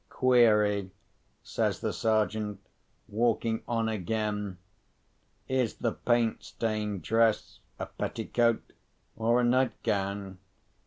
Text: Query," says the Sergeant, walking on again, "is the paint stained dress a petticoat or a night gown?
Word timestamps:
Query," 0.09 0.89
says 1.43 1.79
the 1.79 1.93
Sergeant, 1.93 2.59
walking 3.07 3.61
on 3.67 3.87
again, 3.87 4.57
"is 5.47 5.75
the 5.75 5.91
paint 5.91 6.43
stained 6.43 7.03
dress 7.03 7.59
a 7.77 7.85
petticoat 7.85 8.63
or 9.15 9.39
a 9.39 9.43
night 9.43 9.73
gown? 9.83 10.39